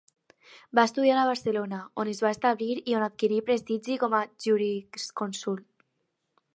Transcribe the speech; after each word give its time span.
Va 0.77 0.85
estudiar 0.89 1.17
a 1.23 1.25
Barcelona, 1.31 1.81
on 2.03 2.09
es 2.13 2.21
va 2.27 2.31
establir 2.37 2.71
i 2.93 2.97
on 3.01 3.07
adquirí 3.09 3.39
prestigi 3.51 4.01
com 4.05 4.19
a 4.21 4.25
jurisconsult. 4.47 5.87